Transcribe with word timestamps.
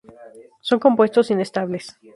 Son 0.61 0.79
compuestos 0.79 1.29
inestables. 1.29 1.95